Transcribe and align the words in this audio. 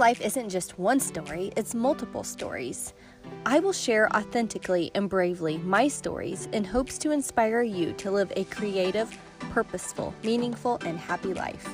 life 0.00 0.22
isn't 0.22 0.48
just 0.48 0.78
one 0.78 0.98
story, 0.98 1.52
it's 1.56 1.74
multiple 1.74 2.24
stories. 2.24 2.94
I 3.44 3.60
will 3.60 3.74
share 3.74 4.10
authentically 4.16 4.90
and 4.94 5.10
bravely 5.10 5.58
my 5.58 5.88
stories 5.88 6.48
in 6.52 6.64
hopes 6.64 6.96
to 7.00 7.10
inspire 7.10 7.62
you 7.62 7.92
to 7.92 8.10
live 8.10 8.32
a 8.34 8.44
creative, 8.44 9.14
purposeful, 9.50 10.14
meaningful, 10.24 10.80
and 10.86 10.98
happy 10.98 11.34
life. 11.34 11.68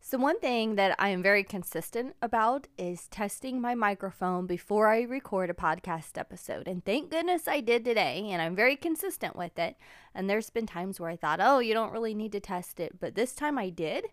So, 0.00 0.16
one 0.16 0.38
thing 0.38 0.76
that 0.76 0.94
I 1.00 1.08
am 1.08 1.24
very 1.24 1.42
consistent 1.42 2.14
about 2.22 2.68
is 2.78 3.08
testing 3.08 3.60
my 3.60 3.74
microphone 3.74 4.46
before 4.46 4.86
I 4.86 5.02
record 5.02 5.50
a 5.50 5.54
podcast 5.54 6.16
episode. 6.16 6.68
And 6.68 6.84
thank 6.84 7.10
goodness 7.10 7.48
I 7.48 7.60
did 7.60 7.84
today, 7.84 8.28
and 8.30 8.40
I'm 8.40 8.54
very 8.54 8.76
consistent 8.76 9.34
with 9.34 9.58
it. 9.58 9.76
And 10.14 10.30
there's 10.30 10.50
been 10.50 10.66
times 10.66 11.00
where 11.00 11.10
I 11.10 11.16
thought, 11.16 11.40
oh, 11.42 11.58
you 11.58 11.74
don't 11.74 11.92
really 11.92 12.14
need 12.14 12.30
to 12.32 12.40
test 12.40 12.78
it. 12.78 13.00
But 13.00 13.16
this 13.16 13.34
time 13.34 13.58
I 13.58 13.70
did, 13.70 14.06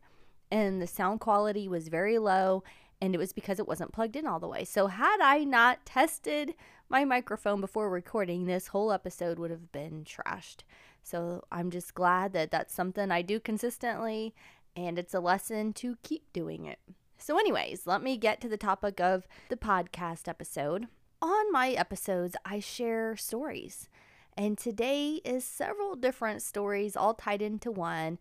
and 0.52 0.82
the 0.82 0.88
sound 0.88 1.20
quality 1.20 1.68
was 1.68 1.88
very 1.88 2.18
low, 2.18 2.64
and 3.02 3.14
it 3.14 3.18
was 3.18 3.34
because 3.34 3.60
it 3.60 3.68
wasn't 3.68 3.94
plugged 3.94 4.16
in 4.16 4.26
all 4.26 4.40
the 4.40 4.48
way. 4.48 4.64
So, 4.64 4.88
had 4.88 5.20
I 5.22 5.44
not 5.44 5.86
tested 5.86 6.54
my 6.90 7.06
microphone 7.06 7.62
before 7.62 7.90
recording, 7.90 8.46
this 8.46 8.68
whole 8.68 8.92
episode 8.92 9.40
would 9.40 9.52
have 9.52 9.72
been 9.72 10.06
trashed. 10.06 10.60
So, 11.04 11.44
I'm 11.52 11.72
just 11.72 11.94
glad 11.94 12.34
that 12.34 12.52
that's 12.52 12.74
something 12.74 13.12
I 13.12 13.22
do 13.22 13.40
consistently 13.40 14.34
and 14.76 15.00
it's 15.00 15.14
a 15.14 15.20
lesson 15.20 15.74
to 15.74 15.98
keep 16.04 16.32
doing 16.34 16.66
it. 16.66 16.80
So, 17.18 17.40
anyways, 17.40 17.88
let 17.88 18.04
me 18.04 18.18
get 18.18 18.42
to 18.42 18.50
the 18.50 18.58
topic 18.58 19.00
of 19.00 19.28
the 19.50 19.56
podcast 19.56 20.28
episode. 20.28 20.88
On 21.22 21.52
my 21.52 21.70
episodes, 21.72 22.36
I 22.44 22.60
share 22.60 23.16
stories, 23.16 23.90
and 24.38 24.58
today 24.58 25.22
is 25.24 25.46
several 25.46 25.96
different 25.96 26.42
stories 26.42 26.98
all 26.98 27.14
tied 27.14 27.42
into 27.42 27.72
one, 27.72 28.20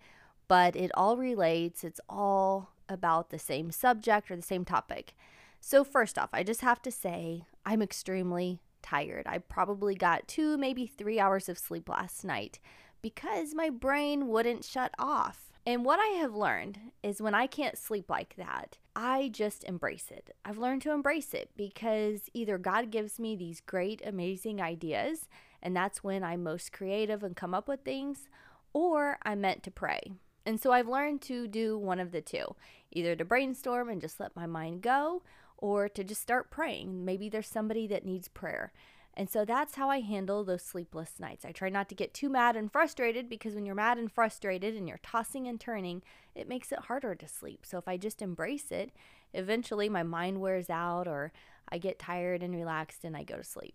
but 0.48 0.76
it 0.76 0.90
all 0.94 1.16
relates. 1.16 1.84
It's 1.84 2.00
all 2.08 2.70
about 2.88 3.30
the 3.30 3.38
same 3.38 3.70
subject 3.70 4.30
or 4.30 4.36
the 4.36 4.42
same 4.42 4.64
topic. 4.64 5.14
So, 5.60 5.84
first 5.84 6.18
off, 6.18 6.30
I 6.32 6.42
just 6.42 6.60
have 6.60 6.82
to 6.82 6.90
say 6.90 7.44
I'm 7.64 7.80
extremely 7.80 8.60
tired. 8.82 9.26
I 9.26 9.38
probably 9.38 9.94
got 9.94 10.28
two, 10.28 10.58
maybe 10.58 10.86
three 10.86 11.18
hours 11.18 11.48
of 11.48 11.58
sleep 11.58 11.88
last 11.88 12.24
night 12.24 12.58
because 13.00 13.54
my 13.54 13.70
brain 13.70 14.28
wouldn't 14.28 14.64
shut 14.64 14.94
off. 14.98 15.50
And 15.66 15.84
what 15.84 15.98
I 15.98 16.18
have 16.18 16.34
learned 16.34 16.78
is 17.02 17.22
when 17.22 17.34
I 17.34 17.46
can't 17.46 17.78
sleep 17.78 18.10
like 18.10 18.34
that, 18.36 18.76
I 18.94 19.30
just 19.32 19.64
embrace 19.64 20.08
it. 20.10 20.34
I've 20.44 20.58
learned 20.58 20.82
to 20.82 20.92
embrace 20.92 21.32
it 21.32 21.50
because 21.56 22.28
either 22.34 22.58
God 22.58 22.90
gives 22.90 23.18
me 23.18 23.34
these 23.34 23.62
great, 23.62 24.02
amazing 24.04 24.60
ideas, 24.60 25.26
and 25.62 25.74
that's 25.74 26.04
when 26.04 26.22
I'm 26.22 26.42
most 26.42 26.72
creative 26.72 27.22
and 27.22 27.34
come 27.34 27.54
up 27.54 27.66
with 27.66 27.80
things, 27.80 28.28
or 28.74 29.16
I'm 29.22 29.40
meant 29.40 29.62
to 29.62 29.70
pray. 29.70 30.12
And 30.46 30.60
so 30.60 30.72
I've 30.72 30.88
learned 30.88 31.22
to 31.22 31.48
do 31.48 31.78
one 31.78 32.00
of 32.00 32.12
the 32.12 32.20
two 32.20 32.54
either 32.90 33.16
to 33.16 33.24
brainstorm 33.24 33.88
and 33.88 34.00
just 34.00 34.20
let 34.20 34.36
my 34.36 34.46
mind 34.46 34.80
go, 34.80 35.22
or 35.58 35.88
to 35.88 36.04
just 36.04 36.20
start 36.20 36.50
praying. 36.50 37.04
Maybe 37.04 37.28
there's 37.28 37.48
somebody 37.48 37.86
that 37.88 38.04
needs 38.04 38.28
prayer. 38.28 38.72
And 39.16 39.30
so 39.30 39.44
that's 39.44 39.76
how 39.76 39.88
I 39.88 40.00
handle 40.00 40.44
those 40.44 40.62
sleepless 40.62 41.20
nights. 41.20 41.44
I 41.44 41.52
try 41.52 41.68
not 41.68 41.88
to 41.88 41.94
get 41.94 42.12
too 42.12 42.28
mad 42.28 42.56
and 42.56 42.70
frustrated 42.70 43.28
because 43.28 43.54
when 43.54 43.64
you're 43.64 43.74
mad 43.74 43.96
and 43.96 44.10
frustrated 44.10 44.74
and 44.74 44.88
you're 44.88 44.98
tossing 45.02 45.46
and 45.46 45.60
turning, 45.60 46.02
it 46.34 46.48
makes 46.48 46.72
it 46.72 46.80
harder 46.80 47.14
to 47.14 47.28
sleep. 47.28 47.64
So 47.64 47.78
if 47.78 47.86
I 47.86 47.96
just 47.96 48.22
embrace 48.22 48.72
it, 48.72 48.90
eventually 49.32 49.88
my 49.88 50.02
mind 50.02 50.40
wears 50.40 50.68
out 50.68 51.06
or 51.06 51.32
I 51.68 51.78
get 51.78 51.98
tired 51.98 52.42
and 52.42 52.54
relaxed 52.54 53.04
and 53.04 53.16
I 53.16 53.22
go 53.22 53.36
to 53.36 53.44
sleep. 53.44 53.74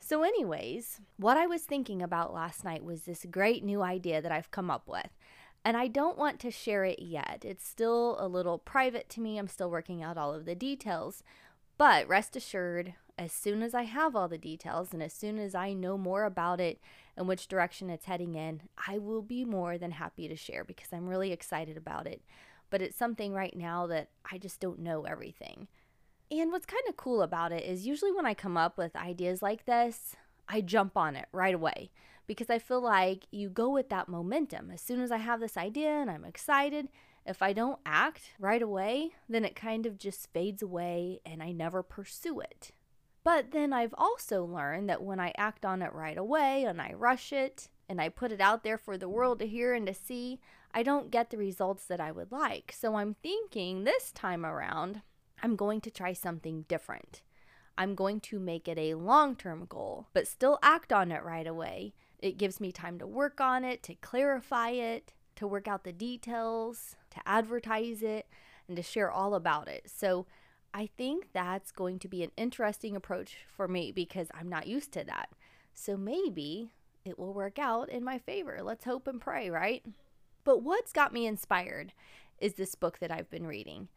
So, 0.00 0.22
anyways, 0.22 1.00
what 1.16 1.36
I 1.36 1.46
was 1.46 1.62
thinking 1.62 2.00
about 2.00 2.32
last 2.32 2.64
night 2.64 2.84
was 2.84 3.02
this 3.02 3.26
great 3.28 3.64
new 3.64 3.82
idea 3.82 4.22
that 4.22 4.30
I've 4.30 4.52
come 4.52 4.70
up 4.70 4.88
with. 4.88 5.08
And 5.68 5.76
I 5.76 5.86
don't 5.86 6.16
want 6.16 6.40
to 6.40 6.50
share 6.50 6.86
it 6.86 6.98
yet. 6.98 7.44
It's 7.44 7.68
still 7.68 8.16
a 8.18 8.26
little 8.26 8.56
private 8.56 9.10
to 9.10 9.20
me. 9.20 9.36
I'm 9.36 9.48
still 9.48 9.68
working 9.70 10.02
out 10.02 10.16
all 10.16 10.32
of 10.32 10.46
the 10.46 10.54
details. 10.54 11.22
But 11.76 12.08
rest 12.08 12.36
assured, 12.36 12.94
as 13.18 13.32
soon 13.32 13.62
as 13.62 13.74
I 13.74 13.82
have 13.82 14.16
all 14.16 14.28
the 14.28 14.38
details 14.38 14.94
and 14.94 15.02
as 15.02 15.12
soon 15.12 15.38
as 15.38 15.54
I 15.54 15.74
know 15.74 15.98
more 15.98 16.24
about 16.24 16.58
it 16.58 16.80
and 17.18 17.28
which 17.28 17.48
direction 17.48 17.90
it's 17.90 18.06
heading 18.06 18.34
in, 18.34 18.62
I 18.86 18.96
will 18.96 19.20
be 19.20 19.44
more 19.44 19.76
than 19.76 19.90
happy 19.90 20.26
to 20.26 20.36
share 20.36 20.64
because 20.64 20.88
I'm 20.90 21.06
really 21.06 21.32
excited 21.32 21.76
about 21.76 22.06
it. 22.06 22.22
But 22.70 22.80
it's 22.80 22.96
something 22.96 23.34
right 23.34 23.54
now 23.54 23.86
that 23.88 24.08
I 24.32 24.38
just 24.38 24.60
don't 24.60 24.78
know 24.78 25.02
everything. 25.02 25.68
And 26.30 26.50
what's 26.50 26.64
kind 26.64 26.84
of 26.88 26.96
cool 26.96 27.20
about 27.20 27.52
it 27.52 27.64
is 27.64 27.86
usually 27.86 28.12
when 28.12 28.24
I 28.24 28.32
come 28.32 28.56
up 28.56 28.78
with 28.78 28.96
ideas 28.96 29.42
like 29.42 29.66
this, 29.66 30.16
I 30.48 30.62
jump 30.62 30.96
on 30.96 31.14
it 31.14 31.26
right 31.30 31.54
away 31.54 31.90
because 32.28 32.50
I 32.50 32.60
feel 32.60 32.80
like 32.80 33.26
you 33.32 33.48
go 33.48 33.70
with 33.70 33.88
that 33.88 34.08
momentum. 34.08 34.70
As 34.70 34.80
soon 34.80 35.00
as 35.00 35.10
I 35.10 35.16
have 35.16 35.40
this 35.40 35.56
idea 35.56 35.88
and 35.88 36.08
I'm 36.08 36.24
excited, 36.24 36.88
if 37.26 37.42
I 37.42 37.52
don't 37.52 37.80
act 37.84 38.30
right 38.38 38.62
away, 38.62 39.12
then 39.28 39.44
it 39.44 39.56
kind 39.56 39.86
of 39.86 39.98
just 39.98 40.32
fades 40.32 40.62
away 40.62 41.20
and 41.26 41.42
I 41.42 41.50
never 41.50 41.82
pursue 41.82 42.38
it. 42.38 42.70
But 43.24 43.50
then 43.50 43.72
I've 43.72 43.94
also 43.98 44.44
learned 44.44 44.88
that 44.88 45.02
when 45.02 45.18
I 45.18 45.32
act 45.36 45.64
on 45.64 45.82
it 45.82 45.92
right 45.92 46.16
away 46.16 46.64
and 46.64 46.80
I 46.80 46.92
rush 46.92 47.32
it 47.32 47.68
and 47.88 48.00
I 48.00 48.10
put 48.10 48.30
it 48.30 48.40
out 48.40 48.62
there 48.62 48.78
for 48.78 48.96
the 48.96 49.08
world 49.08 49.38
to 49.40 49.46
hear 49.46 49.74
and 49.74 49.86
to 49.86 49.94
see, 49.94 50.38
I 50.72 50.82
don't 50.82 51.10
get 51.10 51.30
the 51.30 51.38
results 51.38 51.86
that 51.86 52.00
I 52.00 52.12
would 52.12 52.30
like. 52.30 52.72
So 52.76 52.94
I'm 52.94 53.16
thinking 53.22 53.84
this 53.84 54.12
time 54.12 54.44
around, 54.44 55.02
I'm 55.42 55.56
going 55.56 55.80
to 55.82 55.90
try 55.90 56.12
something 56.12 56.66
different. 56.68 57.22
I'm 57.76 57.94
going 57.94 58.20
to 58.20 58.38
make 58.38 58.68
it 58.68 58.78
a 58.78 58.94
long 58.94 59.36
term 59.36 59.66
goal, 59.66 60.08
but 60.12 60.26
still 60.26 60.58
act 60.62 60.92
on 60.92 61.12
it 61.12 61.24
right 61.24 61.46
away. 61.46 61.94
It 62.18 62.38
gives 62.38 62.60
me 62.60 62.72
time 62.72 62.98
to 62.98 63.06
work 63.06 63.40
on 63.40 63.64
it, 63.64 63.82
to 63.84 63.94
clarify 63.94 64.70
it, 64.70 65.12
to 65.36 65.46
work 65.46 65.68
out 65.68 65.84
the 65.84 65.92
details, 65.92 66.96
to 67.10 67.20
advertise 67.26 68.02
it, 68.02 68.26
and 68.66 68.76
to 68.76 68.82
share 68.82 69.10
all 69.10 69.34
about 69.34 69.68
it. 69.68 69.90
So 69.94 70.26
I 70.74 70.88
think 70.96 71.28
that's 71.32 71.70
going 71.70 71.98
to 72.00 72.08
be 72.08 72.22
an 72.22 72.32
interesting 72.36 72.96
approach 72.96 73.36
for 73.46 73.68
me 73.68 73.92
because 73.92 74.28
I'm 74.34 74.48
not 74.48 74.66
used 74.66 74.92
to 74.92 75.04
that. 75.04 75.30
So 75.74 75.96
maybe 75.96 76.72
it 77.04 77.18
will 77.18 77.32
work 77.32 77.58
out 77.58 77.88
in 77.88 78.04
my 78.04 78.18
favor. 78.18 78.60
Let's 78.62 78.84
hope 78.84 79.06
and 79.06 79.20
pray, 79.20 79.48
right? 79.48 79.84
But 80.44 80.62
what's 80.62 80.92
got 80.92 81.12
me 81.12 81.26
inspired 81.26 81.92
is 82.38 82.54
this 82.54 82.74
book 82.74 82.98
that 82.98 83.10
I've 83.10 83.30
been 83.30 83.46
reading. 83.46 83.88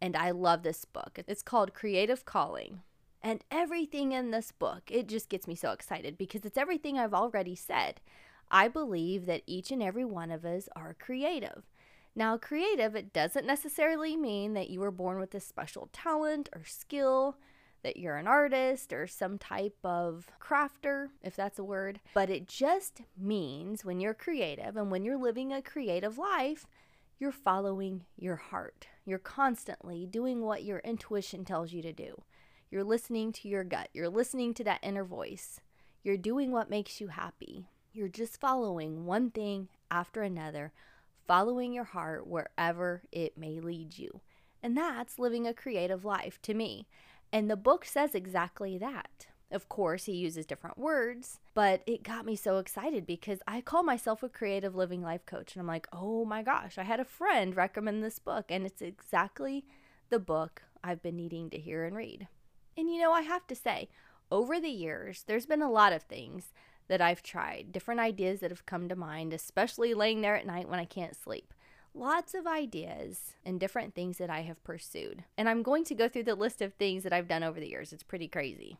And 0.00 0.16
I 0.16 0.30
love 0.30 0.62
this 0.62 0.84
book. 0.84 1.18
It's 1.26 1.42
called 1.42 1.74
Creative 1.74 2.24
Calling. 2.24 2.82
And 3.22 3.44
everything 3.50 4.12
in 4.12 4.30
this 4.30 4.50
book, 4.52 4.84
it 4.90 5.06
just 5.08 5.28
gets 5.28 5.46
me 5.46 5.54
so 5.54 5.72
excited 5.72 6.16
because 6.16 6.44
it's 6.44 6.56
everything 6.56 6.98
I've 6.98 7.14
already 7.14 7.54
said. 7.54 8.00
I 8.50 8.68
believe 8.68 9.26
that 9.26 9.42
each 9.46 9.70
and 9.70 9.82
every 9.82 10.04
one 10.04 10.30
of 10.30 10.44
us 10.44 10.68
are 10.74 10.96
creative. 10.98 11.64
Now, 12.16 12.36
creative, 12.36 12.96
it 12.96 13.12
doesn't 13.12 13.46
necessarily 13.46 14.16
mean 14.16 14.54
that 14.54 14.70
you 14.70 14.80
were 14.80 14.90
born 14.90 15.20
with 15.20 15.34
a 15.34 15.40
special 15.40 15.88
talent 15.92 16.48
or 16.54 16.64
skill, 16.64 17.36
that 17.82 17.96
you're 17.96 18.16
an 18.16 18.26
artist 18.26 18.92
or 18.92 19.06
some 19.06 19.38
type 19.38 19.76
of 19.84 20.28
crafter, 20.40 21.08
if 21.22 21.36
that's 21.36 21.58
a 21.58 21.64
word, 21.64 22.00
but 22.14 22.28
it 22.28 22.48
just 22.48 23.02
means 23.16 23.84
when 23.84 24.00
you're 24.00 24.14
creative 24.14 24.76
and 24.76 24.90
when 24.90 25.04
you're 25.04 25.16
living 25.16 25.52
a 25.52 25.62
creative 25.62 26.18
life, 26.18 26.66
you're 27.18 27.32
following 27.32 28.04
your 28.16 28.36
heart. 28.36 28.86
You're 29.04 29.18
constantly 29.18 30.06
doing 30.06 30.42
what 30.42 30.64
your 30.64 30.78
intuition 30.80 31.44
tells 31.44 31.72
you 31.72 31.82
to 31.82 31.92
do. 31.92 32.22
You're 32.70 32.84
listening 32.84 33.32
to 33.32 33.48
your 33.48 33.64
gut. 33.64 33.88
You're 33.92 34.08
listening 34.08 34.54
to 34.54 34.64
that 34.64 34.78
inner 34.82 35.04
voice. 35.04 35.60
You're 36.04 36.16
doing 36.16 36.52
what 36.52 36.70
makes 36.70 37.00
you 37.00 37.08
happy. 37.08 37.66
You're 37.92 38.08
just 38.08 38.40
following 38.40 39.04
one 39.04 39.30
thing 39.30 39.68
after 39.90 40.22
another 40.22 40.72
following 41.26 41.72
your 41.72 41.84
heart 41.84 42.26
wherever 42.26 43.02
it 43.12 43.38
may 43.38 43.60
lead 43.60 43.98
you. 43.98 44.20
And 44.62 44.76
that's 44.76 45.18
living 45.18 45.46
a 45.46 45.54
creative 45.54 46.04
life 46.04 46.40
to 46.42 46.54
me. 46.54 46.86
And 47.32 47.48
the 47.48 47.56
book 47.56 47.84
says 47.84 48.14
exactly 48.14 48.78
that. 48.78 49.26
Of 49.50 49.68
course, 49.68 50.04
he 50.04 50.12
uses 50.12 50.46
different 50.46 50.78
words, 50.78 51.38
but 51.54 51.82
it 51.86 52.04
got 52.04 52.24
me 52.24 52.36
so 52.36 52.58
excited 52.58 53.06
because 53.06 53.40
I 53.48 53.60
call 53.60 53.82
myself 53.82 54.22
a 54.22 54.28
creative 54.28 54.76
living 54.76 55.02
life 55.02 55.26
coach. 55.26 55.54
And 55.54 55.60
I'm 55.60 55.66
like, 55.66 55.88
oh 55.92 56.24
my 56.24 56.42
gosh, 56.42 56.78
I 56.78 56.84
had 56.84 57.00
a 57.00 57.04
friend 57.04 57.56
recommend 57.56 58.02
this 58.02 58.20
book, 58.20 58.46
and 58.48 58.64
it's 58.64 58.82
exactly 58.82 59.64
the 60.08 60.20
book 60.20 60.62
I've 60.84 61.02
been 61.02 61.16
needing 61.16 61.50
to 61.50 61.58
hear 61.58 61.84
and 61.84 61.96
read. 61.96 62.28
And 62.80 62.90
you 62.90 62.98
know, 62.98 63.12
I 63.12 63.20
have 63.20 63.46
to 63.48 63.54
say, 63.54 63.90
over 64.30 64.58
the 64.58 64.70
years, 64.70 65.24
there's 65.26 65.44
been 65.44 65.60
a 65.60 65.70
lot 65.70 65.92
of 65.92 66.04
things 66.04 66.54
that 66.88 67.02
I've 67.02 67.22
tried, 67.22 67.72
different 67.72 68.00
ideas 68.00 68.40
that 68.40 68.50
have 68.50 68.64
come 68.64 68.88
to 68.88 68.96
mind, 68.96 69.34
especially 69.34 69.92
laying 69.92 70.22
there 70.22 70.34
at 70.34 70.46
night 70.46 70.66
when 70.66 70.80
I 70.80 70.86
can't 70.86 71.14
sleep. 71.14 71.52
Lots 71.92 72.32
of 72.32 72.46
ideas 72.46 73.34
and 73.44 73.60
different 73.60 73.94
things 73.94 74.16
that 74.16 74.30
I 74.30 74.40
have 74.40 74.64
pursued. 74.64 75.24
And 75.36 75.46
I'm 75.46 75.62
going 75.62 75.84
to 75.84 75.94
go 75.94 76.08
through 76.08 76.22
the 76.22 76.34
list 76.34 76.62
of 76.62 76.72
things 76.72 77.02
that 77.02 77.12
I've 77.12 77.28
done 77.28 77.42
over 77.42 77.60
the 77.60 77.68
years. 77.68 77.92
It's 77.92 78.02
pretty 78.02 78.28
crazy. 78.28 78.78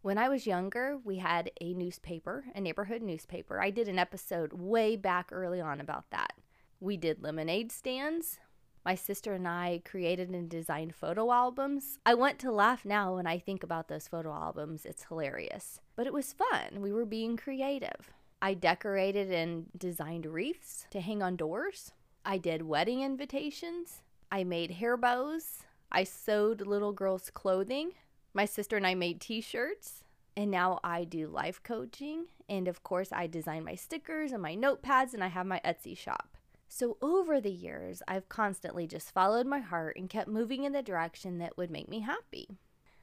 When 0.00 0.16
I 0.16 0.30
was 0.30 0.46
younger, 0.46 0.96
we 1.04 1.18
had 1.18 1.50
a 1.60 1.74
newspaper, 1.74 2.44
a 2.54 2.60
neighborhood 2.60 3.02
newspaper. 3.02 3.60
I 3.60 3.68
did 3.68 3.86
an 3.86 3.98
episode 3.98 4.54
way 4.54 4.96
back 4.96 5.28
early 5.30 5.60
on 5.60 5.78
about 5.78 6.08
that. 6.10 6.32
We 6.80 6.96
did 6.96 7.22
lemonade 7.22 7.70
stands. 7.70 8.38
My 8.84 8.96
sister 8.96 9.34
and 9.34 9.46
I 9.46 9.80
created 9.84 10.30
and 10.30 10.48
designed 10.48 10.94
photo 10.94 11.30
albums. 11.30 11.98
I 12.04 12.14
want 12.14 12.40
to 12.40 12.50
laugh 12.50 12.84
now 12.84 13.14
when 13.14 13.28
I 13.28 13.38
think 13.38 13.62
about 13.62 13.86
those 13.86 14.08
photo 14.08 14.32
albums. 14.32 14.84
It's 14.84 15.04
hilarious. 15.04 15.78
But 15.94 16.08
it 16.08 16.12
was 16.12 16.32
fun. 16.32 16.80
We 16.80 16.92
were 16.92 17.06
being 17.06 17.36
creative. 17.36 18.12
I 18.40 18.54
decorated 18.54 19.30
and 19.30 19.66
designed 19.78 20.26
wreaths 20.26 20.86
to 20.90 21.00
hang 21.00 21.22
on 21.22 21.36
doors. 21.36 21.92
I 22.24 22.38
did 22.38 22.62
wedding 22.62 23.02
invitations. 23.02 24.02
I 24.32 24.42
made 24.42 24.72
hair 24.72 24.96
bows. 24.96 25.60
I 25.92 26.02
sewed 26.02 26.66
little 26.66 26.92
girls' 26.92 27.30
clothing. 27.30 27.92
My 28.34 28.46
sister 28.46 28.76
and 28.76 28.86
I 28.86 28.96
made 28.96 29.20
t 29.20 29.40
shirts. 29.40 30.02
And 30.36 30.50
now 30.50 30.80
I 30.82 31.04
do 31.04 31.28
life 31.28 31.62
coaching. 31.62 32.26
And 32.48 32.66
of 32.66 32.82
course, 32.82 33.12
I 33.12 33.28
design 33.28 33.64
my 33.64 33.76
stickers 33.76 34.32
and 34.32 34.42
my 34.42 34.56
notepads, 34.56 35.14
and 35.14 35.22
I 35.22 35.28
have 35.28 35.46
my 35.46 35.60
Etsy 35.64 35.96
shop. 35.96 36.36
So, 36.74 36.96
over 37.02 37.38
the 37.38 37.50
years, 37.50 38.02
I've 38.08 38.30
constantly 38.30 38.86
just 38.86 39.12
followed 39.12 39.46
my 39.46 39.58
heart 39.58 39.98
and 39.98 40.08
kept 40.08 40.26
moving 40.26 40.64
in 40.64 40.72
the 40.72 40.82
direction 40.82 41.36
that 41.36 41.58
would 41.58 41.70
make 41.70 41.86
me 41.86 42.00
happy. 42.00 42.48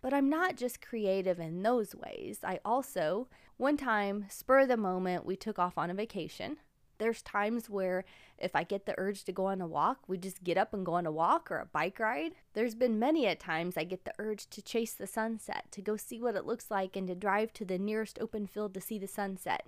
But 0.01 0.11
I'm 0.11 0.27
not 0.27 0.55
just 0.57 0.81
creative 0.81 1.39
in 1.39 1.61
those 1.61 1.93
ways. 1.93 2.39
I 2.43 2.61
also, 2.65 3.27
one 3.57 3.77
time, 3.77 4.25
spur 4.27 4.61
of 4.61 4.69
the 4.69 4.75
moment, 4.75 5.23
we 5.23 5.35
took 5.35 5.59
off 5.59 5.77
on 5.77 5.91
a 5.91 5.93
vacation. 5.93 6.57
There's 6.97 7.21
times 7.21 7.69
where 7.69 8.05
if 8.39 8.55
I 8.55 8.63
get 8.63 8.87
the 8.87 8.95
urge 8.97 9.23
to 9.25 9.31
go 9.31 9.45
on 9.45 9.61
a 9.61 9.67
walk, 9.67 9.99
we 10.07 10.17
just 10.17 10.43
get 10.43 10.57
up 10.57 10.73
and 10.73 10.83
go 10.83 10.95
on 10.95 11.05
a 11.05 11.11
walk 11.11 11.51
or 11.51 11.59
a 11.59 11.67
bike 11.67 11.99
ride. 11.99 12.31
There's 12.53 12.73
been 12.73 12.97
many 12.97 13.27
a 13.27 13.35
times 13.35 13.77
I 13.77 13.83
get 13.83 14.03
the 14.03 14.15
urge 14.17 14.49
to 14.49 14.63
chase 14.63 14.93
the 14.93 15.05
sunset, 15.05 15.65
to 15.73 15.81
go 15.83 15.95
see 15.95 16.19
what 16.19 16.35
it 16.35 16.47
looks 16.47 16.71
like, 16.71 16.95
and 16.95 17.07
to 17.07 17.13
drive 17.13 17.53
to 17.53 17.65
the 17.65 17.77
nearest 17.77 18.17
open 18.19 18.47
field 18.47 18.73
to 18.73 18.81
see 18.81 18.97
the 18.97 19.07
sunset. 19.07 19.67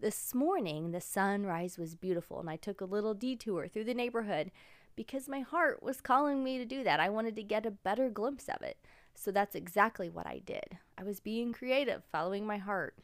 This 0.00 0.32
morning, 0.32 0.92
the 0.92 1.00
sunrise 1.00 1.76
was 1.76 1.96
beautiful, 1.96 2.38
and 2.38 2.48
I 2.48 2.54
took 2.54 2.80
a 2.80 2.84
little 2.84 3.14
detour 3.14 3.66
through 3.66 3.82
the 3.82 3.94
neighborhood 3.94 4.52
because 4.94 5.28
my 5.28 5.40
heart 5.40 5.82
was 5.82 6.00
calling 6.00 6.44
me 6.44 6.56
to 6.56 6.64
do 6.64 6.84
that. 6.84 7.00
I 7.00 7.08
wanted 7.08 7.34
to 7.34 7.42
get 7.42 7.66
a 7.66 7.72
better 7.72 8.08
glimpse 8.08 8.48
of 8.48 8.62
it. 8.62 8.76
So 9.16 9.32
that's 9.32 9.56
exactly 9.56 10.08
what 10.08 10.24
I 10.24 10.40
did. 10.46 10.78
I 10.96 11.02
was 11.02 11.18
being 11.18 11.52
creative, 11.52 12.04
following 12.12 12.46
my 12.46 12.58
heart. 12.58 12.94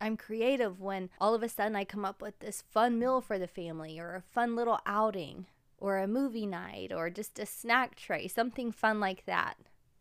I'm 0.00 0.16
creative 0.16 0.80
when 0.80 1.10
all 1.20 1.36
of 1.36 1.44
a 1.44 1.48
sudden 1.48 1.76
I 1.76 1.84
come 1.84 2.04
up 2.04 2.20
with 2.20 2.40
this 2.40 2.64
fun 2.68 2.98
meal 2.98 3.20
for 3.20 3.38
the 3.38 3.46
family, 3.46 4.00
or 4.00 4.16
a 4.16 4.32
fun 4.32 4.56
little 4.56 4.80
outing, 4.86 5.46
or 5.78 5.98
a 5.98 6.08
movie 6.08 6.46
night, 6.46 6.92
or 6.92 7.10
just 7.10 7.38
a 7.38 7.46
snack 7.46 7.94
tray, 7.94 8.26
something 8.26 8.72
fun 8.72 8.98
like 8.98 9.24
that. 9.26 9.56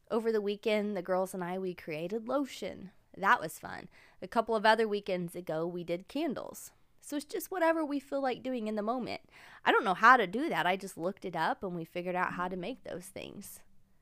Over 0.09 0.31
the 0.31 0.41
weekend, 0.41 0.97
the 0.97 1.03
girls 1.03 1.35
and 1.35 1.43
I, 1.43 1.59
we 1.59 1.75
created 1.75 2.27
lotion. 2.27 2.89
That 3.19 3.41
was 3.41 3.59
fun. 3.59 3.89
A 4.21 4.27
couple 4.27 4.55
of 4.55 4.65
other 4.65 4.87
weekends 4.87 5.35
ago, 5.35 5.65
we 5.67 5.83
did 5.83 6.07
candles. 6.07 6.71
So 7.01 7.15
it's 7.15 7.25
just 7.25 7.51
whatever 7.51 7.83
we 7.83 7.99
feel 7.99 8.21
like 8.21 8.43
doing 8.43 8.67
in 8.67 8.75
the 8.75 8.81
moment. 8.81 9.21
I 9.65 9.71
don't 9.71 9.83
know 9.83 9.93
how 9.93 10.17
to 10.17 10.27
do 10.27 10.47
that. 10.49 10.65
I 10.65 10.75
just 10.75 10.97
looked 10.97 11.25
it 11.25 11.35
up 11.35 11.63
and 11.63 11.75
we 11.75 11.85
figured 11.85 12.15
out 12.15 12.33
how 12.33 12.47
to 12.47 12.55
make 12.55 12.83
those 12.83 13.05
things. 13.05 13.59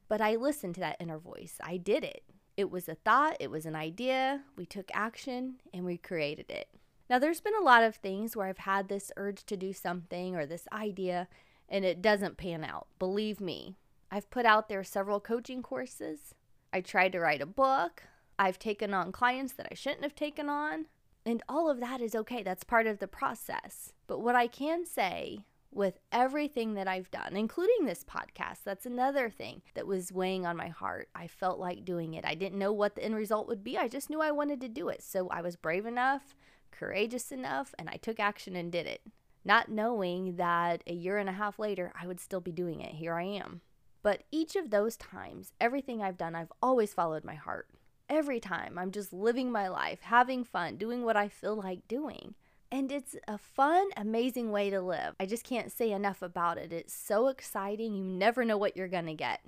But 0.10 0.22
I 0.22 0.36
listened 0.36 0.76
to 0.76 0.82
that 0.82 0.98
inner 1.00 1.18
voice. 1.18 1.58
I 1.62 1.78
did 1.78 2.04
it. 2.04 2.24
It 2.56 2.72
was 2.72 2.90
a 2.90 2.96
thought, 2.96 3.38
it 3.40 3.52
was 3.52 3.66
an 3.66 3.76
idea. 3.76 4.42
We 4.56 4.66
took 4.66 4.90
action 4.94 5.62
and 5.74 5.86
we 5.86 5.98
created 5.98 6.50
it. 6.50 6.70
Now, 7.10 7.20
there's 7.20 7.40
been 7.40 7.56
a 7.56 7.64
lot 7.64 7.84
of 7.84 7.96
things 7.96 8.36
where 8.36 8.48
I've 8.48 8.58
had 8.58 8.90
this 8.90 9.12
urge 9.16 9.46
to 9.46 9.56
do 9.56 9.72
something 9.72 10.36
or 10.36 10.46
this 10.46 10.68
idea 10.74 11.28
and 11.70 11.86
it 11.86 12.02
doesn't 12.02 12.38
pan 12.38 12.64
out. 12.64 12.88
Believe 13.00 13.40
me, 13.40 13.78
I've 14.12 14.30
put 14.30 14.46
out 14.46 14.70
there 14.70 14.84
several 14.84 15.20
coaching 15.20 15.62
courses. 15.62 16.34
I 16.74 16.82
tried 16.82 17.12
to 17.14 17.20
write 17.20 17.42
a 17.42 17.46
book. 17.46 18.04
I've 18.40 18.60
taken 18.60 18.94
on 18.94 19.12
clients 19.12 19.54
that 19.54 19.68
I 19.72 19.76
shouldn't 19.76 20.04
have 20.04 20.16
taken 20.16 20.50
on. 20.50 20.86
And 21.26 21.44
all 21.50 21.70
of 21.70 21.80
that 21.82 22.00
is 22.00 22.16
okay. 22.16 22.42
That's 22.42 22.64
part 22.64 22.88
of 22.88 23.00
the 23.00 23.08
process. 23.08 23.92
But 24.08 24.20
what 24.20 24.36
I 24.36 24.48
can 24.48 24.86
say 24.86 25.40
with 25.72 26.00
everything 26.12 26.76
that 26.76 26.88
I've 26.88 27.12
done, 27.12 27.36
including 27.36 27.86
this 27.86 28.06
podcast, 28.06 28.60
that's 28.64 28.86
another 28.86 29.30
thing 29.30 29.62
that 29.74 29.86
was 29.86 30.14
weighing 30.14 30.46
on 30.46 30.56
my 30.56 30.70
heart. 30.70 31.10
I 31.14 31.28
felt 31.28 31.60
like 31.60 31.84
doing 31.84 32.14
it. 32.14 32.24
I 32.24 32.34
didn't 32.34 32.60
know 32.60 32.72
what 32.72 32.96
the 32.96 33.04
end 33.04 33.16
result 33.16 33.48
would 33.50 33.64
be. 33.64 33.78
I 33.78 33.90
just 33.90 34.10
knew 34.10 34.22
I 34.22 34.32
wanted 34.32 34.62
to 34.62 34.70
do 34.70 34.88
it. 34.88 35.04
So 35.04 35.28
I 35.28 35.42
was 35.42 35.58
brave 35.58 35.86
enough, 35.86 36.34
courageous 36.72 37.32
enough, 37.32 37.76
and 37.78 37.90
I 37.90 37.98
took 37.98 38.20
action 38.20 38.56
and 38.56 38.72
did 38.72 38.88
it. 38.88 39.02
Not 39.44 39.70
knowing 39.70 40.38
that 40.38 40.82
a 40.88 40.94
year 40.94 41.18
and 41.18 41.30
a 41.30 41.34
half 41.34 41.60
later, 41.60 41.92
I 42.00 42.08
would 42.08 42.20
still 42.20 42.42
be 42.42 42.52
doing 42.52 42.80
it. 42.80 42.96
Here 42.96 43.14
I 43.16 43.24
am. 43.24 43.62
But 44.02 44.24
each 44.32 44.56
of 44.56 44.70
those 44.70 44.96
times, 44.96 45.52
everything 45.60 46.02
I've 46.02 46.18
done, 46.18 46.36
I've 46.36 46.52
always 46.62 46.94
followed 46.94 47.26
my 47.26 47.36
heart 47.36 47.68
every 48.10 48.40
time. 48.40 48.78
I'm 48.78 48.92
just 48.92 49.14
living 49.14 49.52
my 49.52 49.68
life, 49.68 50.00
having 50.02 50.44
fun, 50.44 50.78
doing 50.78 51.04
what 51.04 51.18
I 51.18 51.28
feel 51.28 51.56
like 51.56 51.88
doing. 51.88 52.36
And 52.72 52.92
it's 52.92 53.16
a 53.28 53.38
fun, 53.38 53.88
amazing 53.96 54.52
way 54.52 54.70
to 54.70 54.82
live. 54.82 55.16
I 55.20 55.26
just 55.26 55.46
can't 55.46 55.72
say 55.72 55.92
enough 55.92 56.22
about 56.22 56.58
it. 56.58 56.74
It's 56.74 56.94
so 56.94 57.28
exciting. 57.28 57.96
You 57.96 58.04
never 58.04 58.44
know 58.44 58.58
what 58.58 58.76
you're 58.76 58.90
going 58.90 59.06
to 59.06 59.14
get. 59.14 59.42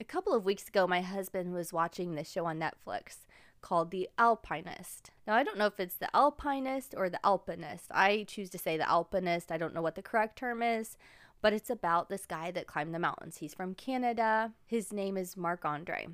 A 0.00 0.04
couple 0.04 0.32
of 0.32 0.44
weeks 0.44 0.68
ago, 0.68 0.86
my 0.86 1.02
husband 1.02 1.52
was 1.52 1.72
watching 1.72 2.14
this 2.14 2.30
show 2.30 2.46
on 2.46 2.58
Netflix 2.58 3.26
called 3.60 3.90
The 3.90 4.08
Alpinist. 4.16 5.10
Now, 5.26 5.34
I 5.34 5.42
don't 5.42 5.58
know 5.58 5.66
if 5.66 5.80
it's 5.80 5.96
The 5.96 6.14
Alpinist 6.14 6.94
or 6.96 7.10
The 7.10 7.24
Alpinist. 7.26 7.86
I 7.90 8.24
choose 8.26 8.48
to 8.50 8.58
say 8.58 8.76
The 8.76 8.88
Alpinist. 8.88 9.52
I 9.52 9.58
don't 9.58 9.74
know 9.74 9.82
what 9.82 9.96
the 9.96 10.02
correct 10.02 10.38
term 10.38 10.62
is, 10.62 10.96
but 11.42 11.52
it's 11.52 11.68
about 11.68 12.08
this 12.08 12.24
guy 12.24 12.50
that 12.52 12.66
climbed 12.66 12.94
the 12.94 12.98
mountains. 12.98 13.38
He's 13.38 13.54
from 13.54 13.74
Canada. 13.74 14.52
His 14.64 14.92
name 14.92 15.16
is 15.16 15.36
Marc 15.36 15.64
Andre 15.64 16.08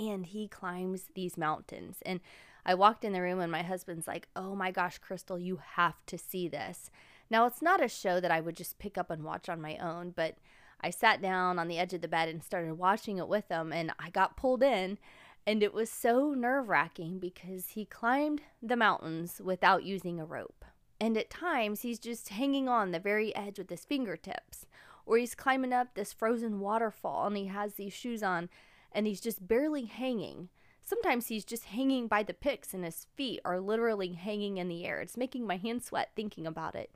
and 0.00 0.26
he 0.26 0.48
climbs 0.48 1.10
these 1.14 1.36
mountains. 1.36 1.98
And 2.04 2.20
I 2.64 2.74
walked 2.74 3.04
in 3.04 3.12
the 3.12 3.22
room 3.22 3.40
and 3.40 3.52
my 3.52 3.62
husband's 3.62 4.08
like, 4.08 4.28
"Oh 4.34 4.56
my 4.56 4.70
gosh, 4.70 4.98
Crystal, 4.98 5.38
you 5.38 5.60
have 5.74 6.04
to 6.06 6.18
see 6.18 6.48
this." 6.48 6.90
Now, 7.28 7.46
it's 7.46 7.62
not 7.62 7.82
a 7.82 7.88
show 7.88 8.18
that 8.20 8.32
I 8.32 8.40
would 8.40 8.56
just 8.56 8.78
pick 8.78 8.98
up 8.98 9.10
and 9.10 9.22
watch 9.22 9.48
on 9.48 9.60
my 9.60 9.76
own, 9.76 10.10
but 10.10 10.36
I 10.80 10.90
sat 10.90 11.20
down 11.20 11.58
on 11.58 11.68
the 11.68 11.78
edge 11.78 11.92
of 11.92 12.00
the 12.00 12.08
bed 12.08 12.28
and 12.28 12.42
started 12.42 12.74
watching 12.74 13.18
it 13.18 13.28
with 13.28 13.48
him 13.48 13.72
and 13.72 13.92
I 13.98 14.10
got 14.10 14.36
pulled 14.36 14.62
in 14.62 14.98
and 15.46 15.62
it 15.62 15.72
was 15.74 15.90
so 15.90 16.32
nerve-wracking 16.32 17.18
because 17.18 17.68
he 17.68 17.84
climbed 17.84 18.42
the 18.62 18.76
mountains 18.76 19.40
without 19.42 19.84
using 19.84 20.20
a 20.20 20.24
rope. 20.24 20.64
And 21.00 21.16
at 21.16 21.30
times 21.30 21.82
he's 21.82 21.98
just 21.98 22.30
hanging 22.30 22.68
on 22.68 22.90
the 22.90 22.98
very 22.98 23.34
edge 23.34 23.58
with 23.58 23.70
his 23.70 23.84
fingertips 23.84 24.66
or 25.06 25.16
he's 25.16 25.34
climbing 25.34 25.72
up 25.72 25.94
this 25.94 26.12
frozen 26.12 26.60
waterfall 26.60 27.26
and 27.26 27.36
he 27.36 27.46
has 27.46 27.74
these 27.74 27.92
shoes 27.92 28.22
on 28.22 28.48
and 28.92 29.06
he's 29.06 29.20
just 29.20 29.46
barely 29.46 29.84
hanging. 29.84 30.48
Sometimes 30.82 31.28
he's 31.28 31.44
just 31.44 31.66
hanging 31.66 32.08
by 32.08 32.22
the 32.22 32.34
picks 32.34 32.74
and 32.74 32.84
his 32.84 33.06
feet 33.14 33.40
are 33.44 33.60
literally 33.60 34.12
hanging 34.12 34.56
in 34.56 34.68
the 34.68 34.84
air. 34.84 35.00
It's 35.00 35.16
making 35.16 35.46
my 35.46 35.56
hands 35.56 35.86
sweat 35.86 36.10
thinking 36.16 36.46
about 36.46 36.74
it. 36.74 36.90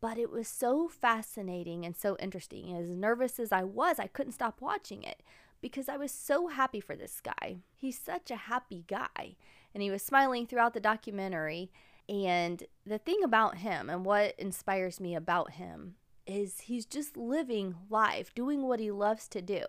But 0.00 0.18
it 0.18 0.30
was 0.30 0.48
so 0.48 0.88
fascinating 0.88 1.84
and 1.84 1.96
so 1.96 2.16
interesting. 2.18 2.74
As 2.76 2.88
nervous 2.88 3.38
as 3.38 3.52
I 3.52 3.64
was, 3.64 3.98
I 3.98 4.06
couldn't 4.06 4.32
stop 4.32 4.60
watching 4.60 5.02
it 5.02 5.22
because 5.60 5.88
I 5.88 5.96
was 5.96 6.12
so 6.12 6.48
happy 6.48 6.80
for 6.80 6.96
this 6.96 7.20
guy. 7.20 7.58
He's 7.74 7.98
such 7.98 8.30
a 8.30 8.36
happy 8.36 8.84
guy. 8.86 9.36
And 9.74 9.82
he 9.82 9.90
was 9.90 10.02
smiling 10.02 10.46
throughout 10.46 10.74
the 10.74 10.80
documentary. 10.80 11.70
And 12.08 12.62
the 12.86 12.98
thing 12.98 13.22
about 13.22 13.58
him 13.58 13.90
and 13.90 14.04
what 14.04 14.34
inspires 14.38 15.00
me 15.00 15.14
about 15.14 15.52
him 15.52 15.96
is 16.26 16.60
he's 16.60 16.86
just 16.86 17.16
living 17.16 17.74
life, 17.90 18.34
doing 18.34 18.62
what 18.62 18.80
he 18.80 18.90
loves 18.90 19.28
to 19.28 19.42
do. 19.42 19.64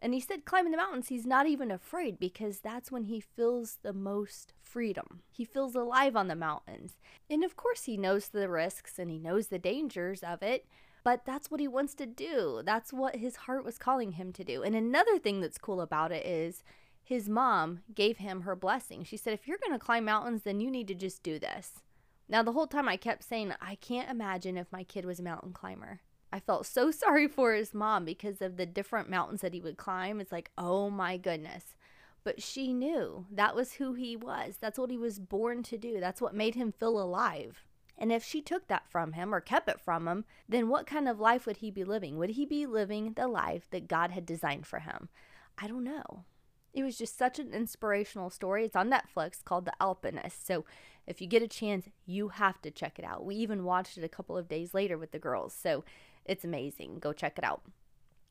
And 0.00 0.14
he 0.14 0.20
said 0.20 0.44
climbing 0.44 0.70
the 0.70 0.78
mountains, 0.78 1.08
he's 1.08 1.26
not 1.26 1.46
even 1.46 1.70
afraid 1.70 2.18
because 2.18 2.60
that's 2.60 2.92
when 2.92 3.04
he 3.04 3.20
feels 3.20 3.78
the 3.82 3.92
most 3.92 4.52
freedom. 4.62 5.22
He 5.30 5.44
feels 5.44 5.74
alive 5.74 6.14
on 6.14 6.28
the 6.28 6.36
mountains. 6.36 6.98
And 7.28 7.42
of 7.42 7.56
course, 7.56 7.84
he 7.84 7.96
knows 7.96 8.28
the 8.28 8.48
risks 8.48 8.98
and 8.98 9.10
he 9.10 9.18
knows 9.18 9.48
the 9.48 9.58
dangers 9.58 10.22
of 10.22 10.42
it, 10.42 10.66
but 11.02 11.24
that's 11.24 11.50
what 11.50 11.60
he 11.60 11.66
wants 11.66 11.94
to 11.94 12.06
do. 12.06 12.62
That's 12.64 12.92
what 12.92 13.16
his 13.16 13.36
heart 13.36 13.64
was 13.64 13.78
calling 13.78 14.12
him 14.12 14.32
to 14.34 14.44
do. 14.44 14.62
And 14.62 14.76
another 14.76 15.18
thing 15.18 15.40
that's 15.40 15.58
cool 15.58 15.80
about 15.80 16.12
it 16.12 16.24
is 16.24 16.62
his 17.02 17.28
mom 17.28 17.80
gave 17.94 18.18
him 18.18 18.42
her 18.42 18.54
blessing. 18.54 19.02
She 19.02 19.16
said, 19.16 19.32
If 19.32 19.48
you're 19.48 19.58
going 19.58 19.72
to 19.72 19.84
climb 19.84 20.04
mountains, 20.04 20.42
then 20.42 20.60
you 20.60 20.70
need 20.70 20.86
to 20.88 20.94
just 20.94 21.22
do 21.22 21.38
this. 21.38 21.82
Now, 22.28 22.42
the 22.42 22.52
whole 22.52 22.66
time 22.66 22.88
I 22.88 22.98
kept 22.98 23.24
saying, 23.24 23.54
I 23.60 23.76
can't 23.76 24.10
imagine 24.10 24.58
if 24.58 24.70
my 24.70 24.84
kid 24.84 25.06
was 25.06 25.18
a 25.18 25.22
mountain 25.22 25.52
climber. 25.52 26.00
I 26.32 26.40
felt 26.40 26.66
so 26.66 26.90
sorry 26.92 27.28
for 27.28 27.54
his 27.54 27.74
mom 27.74 28.04
because 28.04 28.40
of 28.42 28.56
the 28.56 28.66
different 28.66 29.10
mountains 29.10 29.40
that 29.40 29.54
he 29.54 29.60
would 29.60 29.76
climb. 29.76 30.20
It's 30.20 30.32
like, 30.32 30.50
oh 30.58 30.90
my 30.90 31.16
goodness. 31.16 31.76
But 32.24 32.42
she 32.42 32.72
knew 32.72 33.26
that 33.30 33.54
was 33.54 33.74
who 33.74 33.94
he 33.94 34.16
was. 34.16 34.56
That's 34.60 34.78
what 34.78 34.90
he 34.90 34.98
was 34.98 35.18
born 35.18 35.62
to 35.64 35.78
do. 35.78 36.00
That's 36.00 36.20
what 36.20 36.34
made 36.34 36.54
him 36.54 36.72
feel 36.72 37.00
alive. 37.00 37.64
And 37.96 38.12
if 38.12 38.22
she 38.22 38.40
took 38.40 38.68
that 38.68 38.88
from 38.88 39.14
him 39.14 39.34
or 39.34 39.40
kept 39.40 39.68
it 39.68 39.80
from 39.80 40.06
him, 40.06 40.24
then 40.48 40.68
what 40.68 40.86
kind 40.86 41.08
of 41.08 41.18
life 41.18 41.46
would 41.46 41.58
he 41.58 41.70
be 41.70 41.84
living? 41.84 42.16
Would 42.16 42.30
he 42.30 42.46
be 42.46 42.64
living 42.64 43.14
the 43.14 43.26
life 43.26 43.68
that 43.70 43.88
God 43.88 44.12
had 44.12 44.24
designed 44.24 44.66
for 44.66 44.80
him? 44.80 45.08
I 45.56 45.66
don't 45.66 45.84
know. 45.84 46.24
It 46.72 46.84
was 46.84 46.96
just 46.96 47.18
such 47.18 47.38
an 47.38 47.52
inspirational 47.52 48.30
story. 48.30 48.64
It's 48.64 48.76
on 48.76 48.90
Netflix 48.90 49.42
called 49.42 49.64
The 49.64 49.72
Alpinist. 49.80 50.46
So 50.46 50.64
if 51.06 51.20
you 51.20 51.26
get 51.26 51.42
a 51.42 51.48
chance, 51.48 51.88
you 52.06 52.28
have 52.28 52.62
to 52.62 52.70
check 52.70 52.98
it 52.98 53.04
out. 53.04 53.24
We 53.24 53.34
even 53.36 53.64
watched 53.64 53.98
it 53.98 54.04
a 54.04 54.08
couple 54.08 54.36
of 54.36 54.48
days 54.48 54.74
later 54.74 54.96
with 54.96 55.10
the 55.10 55.18
girls. 55.18 55.52
So 55.52 55.82
it's 56.28 56.44
amazing. 56.44 56.98
Go 57.00 57.12
check 57.12 57.38
it 57.38 57.44
out. 57.44 57.62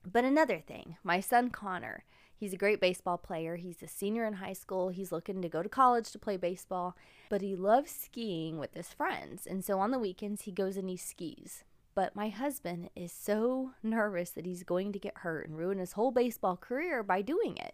But 0.10 0.24
another 0.24 0.60
thing, 0.60 0.96
my 1.04 1.20
son 1.20 1.50
Connor, 1.50 2.06
he's 2.34 2.54
a 2.54 2.58
great 2.58 2.80
baseball 2.80 3.18
player. 3.18 3.58
He's 3.58 3.84
a 3.84 3.88
senior 3.88 4.26
in 4.26 4.34
high 4.34 4.54
school. 4.54 4.90
He's 4.90 5.12
looking 5.12 5.42
to 5.42 5.50
go 5.50 5.62
to 5.62 5.68
college 5.68 6.12
to 6.12 6.20
play 6.20 6.38
baseball, 6.38 6.96
but 7.30 7.42
he 7.42 7.56
loves 7.56 7.92
skiing 7.92 8.58
with 8.58 8.74
his 8.74 8.94
friends. 8.94 9.46
And 9.46 9.66
so 9.66 9.80
on 9.80 9.92
the 9.92 10.00
weekends, 10.00 10.44
he 10.44 10.52
goes 10.52 10.78
and 10.78 10.90
he 10.90 10.96
skis. 10.96 11.64
But 11.94 12.16
my 12.16 12.30
husband 12.30 12.90
is 12.96 13.12
so 13.12 13.72
nervous 13.82 14.30
that 14.30 14.46
he's 14.46 14.64
going 14.64 14.94
to 14.94 15.00
get 15.00 15.18
hurt 15.18 15.48
and 15.48 15.58
ruin 15.58 15.80
his 15.80 15.94
whole 15.94 16.12
baseball 16.12 16.56
career 16.56 17.02
by 17.04 17.22
doing 17.22 17.58
it. 17.58 17.74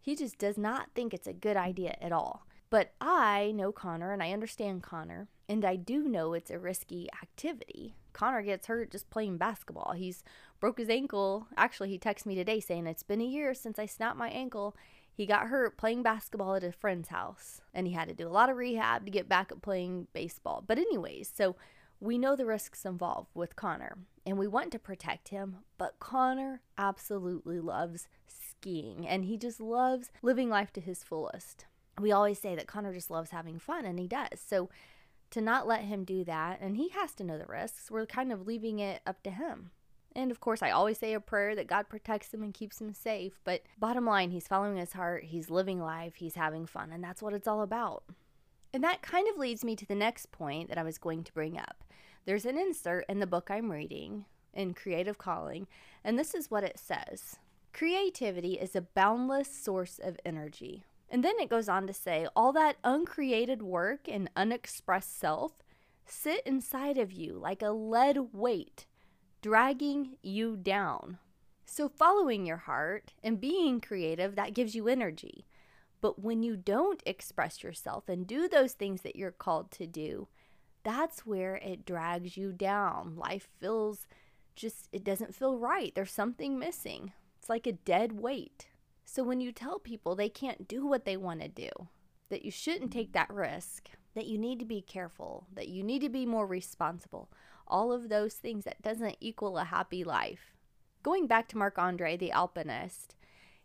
He 0.00 0.14
just 0.14 0.36
does 0.38 0.58
not 0.58 0.90
think 0.94 1.14
it's 1.14 1.26
a 1.26 1.32
good 1.32 1.56
idea 1.56 1.96
at 2.00 2.12
all. 2.12 2.46
But 2.72 2.94
I 3.02 3.52
know 3.54 3.70
Connor 3.70 4.12
and 4.14 4.22
I 4.22 4.32
understand 4.32 4.82
Connor, 4.82 5.28
and 5.46 5.62
I 5.62 5.76
do 5.76 6.08
know 6.08 6.32
it's 6.32 6.50
a 6.50 6.58
risky 6.58 7.06
activity. 7.22 7.96
Connor 8.14 8.40
gets 8.40 8.66
hurt 8.66 8.90
just 8.90 9.10
playing 9.10 9.36
basketball. 9.36 9.92
He's 9.92 10.24
broke 10.58 10.78
his 10.78 10.88
ankle. 10.88 11.48
Actually, 11.54 11.90
he 11.90 11.98
texted 11.98 12.24
me 12.24 12.34
today 12.34 12.60
saying 12.60 12.86
it's 12.86 13.02
been 13.02 13.20
a 13.20 13.26
year 13.26 13.52
since 13.52 13.78
I 13.78 13.84
snapped 13.84 14.16
my 14.16 14.30
ankle. 14.30 14.74
He 15.12 15.26
got 15.26 15.48
hurt 15.48 15.76
playing 15.76 16.02
basketball 16.02 16.54
at 16.54 16.64
a 16.64 16.72
friend's 16.72 17.10
house, 17.10 17.60
and 17.74 17.86
he 17.86 17.92
had 17.92 18.08
to 18.08 18.14
do 18.14 18.26
a 18.26 18.30
lot 18.30 18.48
of 18.48 18.56
rehab 18.56 19.04
to 19.04 19.10
get 19.10 19.28
back 19.28 19.52
at 19.52 19.60
playing 19.60 20.06
baseball. 20.14 20.64
But, 20.66 20.78
anyways, 20.78 21.30
so 21.36 21.56
we 22.00 22.16
know 22.16 22.36
the 22.36 22.46
risks 22.46 22.86
involved 22.86 23.32
with 23.34 23.54
Connor, 23.54 23.98
and 24.24 24.38
we 24.38 24.48
want 24.48 24.72
to 24.72 24.78
protect 24.78 25.28
him, 25.28 25.58
but 25.76 26.00
Connor 26.00 26.62
absolutely 26.78 27.60
loves 27.60 28.08
skiing, 28.26 29.06
and 29.06 29.26
he 29.26 29.36
just 29.36 29.60
loves 29.60 30.10
living 30.22 30.48
life 30.48 30.72
to 30.72 30.80
his 30.80 31.04
fullest 31.04 31.66
we 32.00 32.12
always 32.12 32.38
say 32.38 32.54
that 32.54 32.66
Connor 32.66 32.92
just 32.92 33.10
loves 33.10 33.30
having 33.30 33.58
fun, 33.58 33.84
and 33.84 33.98
he 33.98 34.06
does. 34.06 34.40
So 34.44 34.70
to 35.30 35.40
not 35.40 35.66
let 35.66 35.82
him 35.82 36.04
do 36.04 36.24
that, 36.24 36.60
and 36.60 36.76
he 36.76 36.88
has 36.90 37.14
to 37.14 37.24
know 37.24 37.38
the 37.38 37.46
risks, 37.46 37.90
we're 37.90 38.06
kind 38.06 38.32
of 38.32 38.46
leaving 38.46 38.78
it 38.78 39.02
up 39.06 39.22
to 39.22 39.30
him. 39.30 39.70
And 40.14 40.30
of 40.30 40.40
course, 40.40 40.62
I 40.62 40.70
always 40.70 40.98
say 40.98 41.14
a 41.14 41.20
prayer 41.20 41.54
that 41.54 41.66
God 41.66 41.88
protects 41.88 42.34
him 42.34 42.42
and 42.42 42.52
keeps 42.52 42.80
him 42.80 42.92
safe. 42.92 43.40
But 43.44 43.62
bottom 43.78 44.04
line, 44.04 44.30
he's 44.30 44.46
following 44.46 44.76
his 44.76 44.92
heart, 44.92 45.24
he's 45.24 45.50
living 45.50 45.80
life, 45.80 46.16
he's 46.16 46.34
having 46.34 46.66
fun, 46.66 46.92
and 46.92 47.02
that's 47.02 47.22
what 47.22 47.32
it's 47.32 47.48
all 47.48 47.62
about. 47.62 48.04
And 48.74 48.84
that 48.84 49.02
kind 49.02 49.28
of 49.28 49.38
leads 49.38 49.64
me 49.64 49.76
to 49.76 49.86
the 49.86 49.94
next 49.94 50.32
point 50.32 50.68
that 50.68 50.78
I 50.78 50.82
was 50.82 50.98
going 50.98 51.24
to 51.24 51.32
bring 51.32 51.58
up. 51.58 51.84
There's 52.24 52.46
an 52.46 52.58
insert 52.58 53.04
in 53.08 53.20
the 53.20 53.26
book 53.26 53.50
I'm 53.50 53.70
reading 53.70 54.26
in 54.54 54.74
Creative 54.74 55.18
Calling, 55.18 55.66
and 56.04 56.18
this 56.18 56.34
is 56.34 56.50
what 56.50 56.64
it 56.64 56.78
says 56.78 57.36
Creativity 57.72 58.54
is 58.54 58.76
a 58.76 58.82
boundless 58.82 59.48
source 59.48 59.98
of 60.02 60.18
energy. 60.24 60.84
And 61.12 61.22
then 61.22 61.34
it 61.38 61.50
goes 61.50 61.68
on 61.68 61.86
to 61.86 61.92
say, 61.92 62.26
all 62.34 62.52
that 62.54 62.78
uncreated 62.82 63.60
work 63.60 64.08
and 64.08 64.30
unexpressed 64.34 65.18
self 65.18 65.52
sit 66.06 66.44
inside 66.46 66.96
of 66.96 67.12
you 67.12 67.34
like 67.34 67.60
a 67.60 67.70
lead 67.70 68.32
weight, 68.32 68.86
dragging 69.42 70.16
you 70.22 70.56
down. 70.56 71.18
So, 71.66 71.86
following 71.86 72.46
your 72.46 72.56
heart 72.56 73.12
and 73.22 73.38
being 73.38 73.78
creative, 73.78 74.36
that 74.36 74.54
gives 74.54 74.74
you 74.74 74.88
energy. 74.88 75.44
But 76.00 76.18
when 76.18 76.42
you 76.42 76.56
don't 76.56 77.02
express 77.04 77.62
yourself 77.62 78.08
and 78.08 78.26
do 78.26 78.48
those 78.48 78.72
things 78.72 79.02
that 79.02 79.14
you're 79.14 79.30
called 79.30 79.70
to 79.72 79.86
do, 79.86 80.28
that's 80.82 81.26
where 81.26 81.56
it 81.56 81.84
drags 81.84 82.38
you 82.38 82.52
down. 82.52 83.16
Life 83.16 83.48
feels 83.60 84.06
just, 84.56 84.88
it 84.92 85.04
doesn't 85.04 85.34
feel 85.34 85.58
right. 85.58 85.94
There's 85.94 86.10
something 86.10 86.58
missing. 86.58 87.12
It's 87.38 87.50
like 87.50 87.66
a 87.66 87.72
dead 87.72 88.12
weight. 88.12 88.68
So 89.14 89.22
when 89.22 89.42
you 89.42 89.52
tell 89.52 89.78
people 89.78 90.16
they 90.16 90.30
can't 90.30 90.66
do 90.66 90.86
what 90.86 91.04
they 91.04 91.18
want 91.18 91.42
to 91.42 91.48
do, 91.48 91.68
that 92.30 92.46
you 92.46 92.50
shouldn't 92.50 92.94
take 92.94 93.12
that 93.12 93.30
risk, 93.30 93.90
that 94.14 94.24
you 94.24 94.38
need 94.38 94.58
to 94.60 94.64
be 94.64 94.80
careful, 94.80 95.48
that 95.52 95.68
you 95.68 95.82
need 95.82 96.00
to 96.00 96.08
be 96.08 96.24
more 96.24 96.46
responsible, 96.46 97.28
all 97.68 97.92
of 97.92 98.08
those 98.08 98.36
things 98.36 98.64
that 98.64 98.80
doesn't 98.80 99.18
equal 99.20 99.58
a 99.58 99.64
happy 99.64 100.02
life. 100.02 100.54
Going 101.02 101.26
back 101.26 101.46
to 101.48 101.58
Marc 101.58 101.78
Andre, 101.78 102.16
the 102.16 102.32
alpinist, 102.32 103.14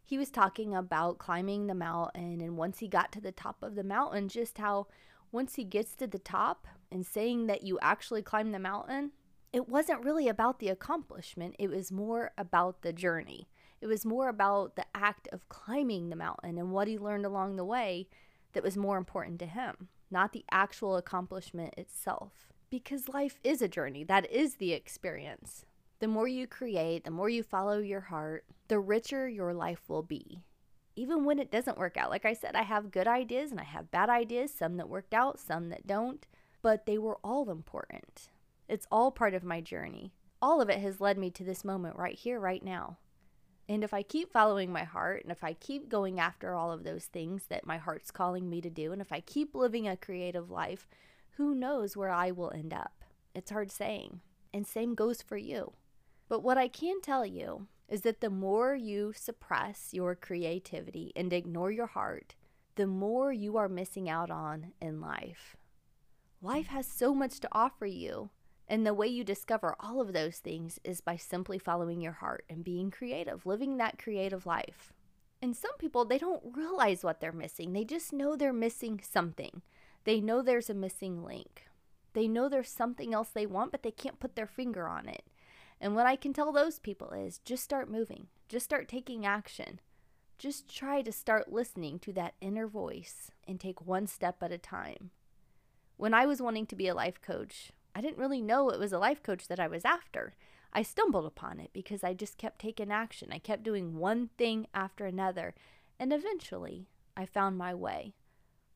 he 0.04 0.18
was 0.18 0.30
talking 0.30 0.76
about 0.76 1.18
climbing 1.18 1.68
the 1.68 1.74
mountain 1.74 2.42
and 2.42 2.58
once 2.58 2.80
he 2.80 2.90
got 2.90 3.14
to 3.14 3.22
the 3.22 3.32
top 3.32 3.64
of 3.64 3.76
the 3.76 3.86
mountain, 3.86 4.28
just 4.28 4.58
how 4.58 4.88
once 5.32 5.56
he 5.56 5.64
gets 5.64 5.96
to 5.96 6.08
the 6.08 6.20
top 6.20 6.68
and 6.92 7.06
saying 7.06 7.48
that 7.48 7.64
you 7.64 7.80
actually 7.82 8.22
climb 8.22 8.52
the 8.52 8.60
mountain, 8.60 9.14
it 9.54 9.70
wasn't 9.70 10.04
really 10.04 10.28
about 10.28 10.60
the 10.60 10.68
accomplishment, 10.68 11.56
it 11.58 11.70
was 11.70 11.90
more 11.90 12.32
about 12.38 12.82
the 12.82 12.92
journey. 12.92 13.48
It 13.82 13.88
was 13.88 14.06
more 14.06 14.28
about 14.28 14.76
the 14.76 14.86
act 14.96 15.28
of 15.32 15.48
climbing 15.50 16.10
the 16.10 16.16
mountain 16.16 16.58
and 16.58 16.72
what 16.72 16.88
he 16.88 16.98
learned 16.98 17.26
along 17.26 17.56
the 17.56 17.66
way 17.66 18.08
that 18.54 18.64
was 18.64 18.76
more 18.76 18.98
important 18.98 19.40
to 19.40 19.46
him, 19.46 19.90
not 20.10 20.34
the 20.34 20.46
actual 20.50 20.96
accomplishment 20.96 21.74
itself. 21.78 22.48
Because 22.70 23.08
life 23.08 23.40
is 23.44 23.62
a 23.62 23.68
journey, 23.68 24.04
that 24.04 24.30
is 24.32 24.56
the 24.56 24.74
experience. 24.74 25.66
The 26.00 26.08
more 26.08 26.28
you 26.28 26.48
create, 26.48 27.04
the 27.04 27.12
more 27.12 27.30
you 27.30 27.44
follow 27.44 27.80
your 27.80 28.02
heart, 28.02 28.46
the 28.68 28.80
richer 28.80 29.28
your 29.28 29.54
life 29.54 29.82
will 29.88 30.04
be. 30.04 30.44
Even 30.96 31.24
when 31.26 31.40
it 31.40 31.52
doesn't 31.52 31.78
work 31.78 31.98
out. 31.98 32.10
Like 32.10 32.26
I 32.26 32.34
said, 32.34 32.56
I 32.56 32.64
have 32.64 32.92
good 32.92 33.08
ideas 33.08 33.52
and 33.52 33.60
I 33.60 33.64
have 33.64 33.92
bad 33.92 34.10
ideas, 34.10 34.52
some 34.54 34.78
that 34.78 34.90
worked 34.90 35.14
out, 35.14 35.40
some 35.40 35.70
that 35.70 35.88
don't, 35.88 36.26
but 36.62 36.86
they 36.86 36.98
were 36.98 37.20
all 37.24 37.50
important. 37.50 38.30
It's 38.68 38.88
all 38.92 39.12
part 39.12 39.34
of 39.34 39.44
my 39.44 39.62
journey. 39.62 40.12
All 40.42 40.62
of 40.62 40.70
it 40.70 40.80
has 40.80 41.00
led 41.00 41.18
me 41.18 41.30
to 41.32 41.44
this 41.44 41.64
moment 41.64 41.96
right 41.96 42.16
here, 42.16 42.40
right 42.40 42.64
now. 42.64 42.98
And 43.70 43.84
if 43.84 43.94
I 43.94 44.02
keep 44.02 44.32
following 44.32 44.72
my 44.72 44.84
heart 44.84 45.24
and 45.24 45.32
if 45.32 45.44
I 45.44 45.54
keep 45.54 45.90
going 45.90 46.20
after 46.20 46.54
all 46.54 46.72
of 46.72 46.84
those 46.84 47.06
things 47.06 47.48
that 47.50 47.66
my 47.66 47.78
heart's 47.78 48.12
calling 48.12 48.50
me 48.50 48.62
to 48.62 48.70
do, 48.70 48.94
and 48.94 49.02
if 49.02 49.12
I 49.12 49.20
keep 49.20 49.54
living 49.54 49.88
a 49.88 49.98
creative 49.98 50.50
life, 50.50 50.88
who 51.36 51.54
knows 51.54 51.98
where 51.98 52.10
I 52.10 52.32
will 52.32 52.52
end 52.52 52.74
up? 52.74 53.04
It's 53.36 53.52
hard 53.52 53.72
saying. 53.72 54.22
And 54.54 54.66
same 54.66 54.96
goes 54.96 55.22
for 55.22 55.38
you. 55.38 55.74
But 56.30 56.44
what 56.44 56.58
I 56.58 56.68
can 56.68 57.02
tell 57.02 57.26
you 57.26 57.68
is 57.88 58.02
that 58.02 58.22
the 58.22 58.30
more 58.30 58.76
you 58.76 59.14
suppress 59.16 59.90
your 59.94 60.16
creativity 60.16 61.12
and 61.16 61.32
ignore 61.32 61.72
your 61.72 61.88
heart, 61.88 62.36
the 62.76 62.88
more 62.88 63.32
you 63.32 63.58
are 63.58 63.70
missing 63.70 64.10
out 64.10 64.30
on 64.30 64.74
in 64.82 65.02
life. 65.02 65.56
Life 66.42 66.68
has 66.68 66.86
so 66.86 67.14
much 67.14 67.40
to 67.40 67.50
offer 67.52 67.86
you, 67.86 68.30
and 68.68 68.86
the 68.86 68.94
way 68.94 69.08
you 69.08 69.24
discover 69.24 69.76
all 69.80 70.02
of 70.02 70.14
those 70.14 70.38
things 70.38 70.80
is 70.84 71.00
by 71.02 71.16
simply 71.16 71.58
following 71.58 72.02
your 72.02 72.14
heart 72.14 72.44
and 72.50 72.64
being 72.64 72.92
creative, 72.92 73.46
living 73.46 73.78
that 73.78 73.98
creative 73.98 74.46
life. 74.46 74.94
And 75.42 75.56
some 75.56 75.76
people, 75.78 76.04
they 76.04 76.18
don't 76.18 76.44
realize 76.56 77.04
what 77.04 77.22
they're 77.22 77.32
missing. 77.32 77.74
They 77.74 77.86
just 77.86 78.12
know 78.12 78.36
they're 78.36 78.52
missing 78.52 79.00
something. 79.04 79.62
They 80.04 80.20
know 80.20 80.42
there's 80.42 80.70
a 80.70 80.74
missing 80.74 81.24
link. 81.24 81.68
They 82.14 82.28
know 82.28 82.50
there's 82.50 82.70
something 82.70 83.14
else 83.14 83.30
they 83.30 83.46
want, 83.46 83.72
but 83.72 83.84
they 83.84 83.92
can't 83.92 84.20
put 84.20 84.36
their 84.36 84.48
finger 84.48 84.88
on 84.88 85.08
it. 85.08 85.24
And 85.80 85.96
what 85.96 86.08
I 86.08 86.16
can 86.16 86.34
tell 86.34 86.52
those 86.52 86.80
people 86.80 87.12
is 87.12 87.38
just 87.40 87.64
start 87.64 87.90
moving, 87.90 88.28
just 88.50 88.66
start 88.66 88.88
taking 88.88 89.26
action. 89.26 89.80
Just 90.40 90.74
try 90.74 91.02
to 91.02 91.12
start 91.12 91.52
listening 91.52 91.98
to 92.00 92.14
that 92.14 92.36
inner 92.42 92.68
voice 92.68 93.32
and 93.48 93.60
take 93.60 93.86
one 93.86 94.06
step 94.06 94.44
at 94.44 94.52
a 94.52 94.60
time. 94.60 95.10
When 95.96 96.14
I 96.14 96.28
was 96.28 96.42
wanting 96.42 96.68
to 96.68 96.76
be 96.76 96.88
a 96.88 96.94
life 96.94 97.20
coach, 97.22 97.72
I 97.98 98.02
didn't 98.02 98.20
really 98.20 98.44
know 98.44 98.70
it 98.70 98.80
was 98.80 98.94
a 98.94 99.00
life 99.00 99.24
coach 99.24 99.48
that 99.48 99.60
I 99.60 99.68
was 99.68 99.84
after. 99.84 100.36
I 100.72 100.84
stumbled 100.84 101.26
upon 101.26 101.60
it 101.60 101.72
because 101.74 102.04
I 102.04 102.14
just 102.14 102.38
kept 102.38 102.60
taking 102.62 102.92
action. 102.92 103.30
I 103.32 103.40
kept 103.40 103.64
doing 103.64 103.98
one 103.98 104.30
thing 104.38 104.68
after 104.72 105.08
another, 105.08 105.56
and 106.00 106.14
eventually 106.14 106.90
I 107.16 107.26
found 107.26 107.58
my 107.58 107.74
way. 107.74 108.14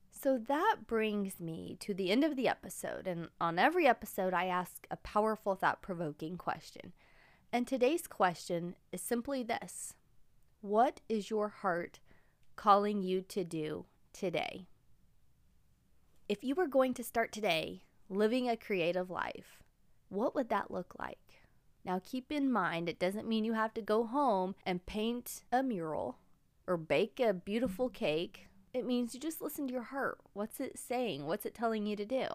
So 0.09 0.39
that 0.47 0.87
brings 0.87 1.39
me 1.39 1.77
to 1.81 1.93
the 1.93 2.09
end 2.09 2.23
of 2.23 2.35
the 2.35 2.47
episode, 2.47 3.05
and 3.05 3.27
on 3.39 3.59
every 3.59 3.85
episode, 3.85 4.33
I 4.33 4.45
ask 4.45 4.87
a 4.89 4.97
powerful, 4.97 5.53
thought 5.53 5.83
provoking 5.83 6.35
question. 6.35 6.91
And 7.53 7.67
today's 7.67 8.07
question 8.07 8.73
is 8.91 9.01
simply 9.01 9.43
this 9.43 9.93
What 10.61 11.01
is 11.07 11.29
your 11.29 11.49
heart 11.49 11.99
calling 12.55 13.03
you 13.03 13.21
to 13.21 13.43
do 13.43 13.85
today? 14.13 14.65
If 16.27 16.43
you 16.43 16.55
were 16.55 16.65
going 16.65 16.95
to 16.95 17.03
start 17.03 17.31
today 17.31 17.83
living 18.11 18.49
a 18.49 18.57
creative 18.57 19.09
life, 19.09 19.63
what 20.09 20.35
would 20.35 20.49
that 20.49 20.69
look 20.69 20.93
like? 20.99 21.17
Now, 21.85 22.01
keep 22.03 22.31
in 22.31 22.51
mind, 22.51 22.89
it 22.89 22.99
doesn't 22.99 23.27
mean 23.27 23.45
you 23.45 23.53
have 23.53 23.73
to 23.73 23.81
go 23.81 24.05
home 24.05 24.53
and 24.65 24.85
paint 24.85 25.43
a 25.51 25.63
mural 25.63 26.17
or 26.67 26.77
bake 26.77 27.19
a 27.19 27.33
beautiful 27.33 27.89
cake. 27.89 28.47
It 28.73 28.85
means 28.85 29.13
you 29.13 29.19
just 29.19 29.41
listen 29.41 29.67
to 29.67 29.73
your 29.73 29.83
heart. 29.83 30.19
What's 30.33 30.59
it 30.59 30.77
saying? 30.77 31.25
What's 31.25 31.45
it 31.45 31.55
telling 31.55 31.85
you 31.85 31.95
to 31.95 32.05
do? 32.05 32.27